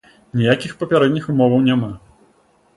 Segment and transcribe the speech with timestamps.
[0.39, 1.93] Ніякіх папярэдніх умоваў няма.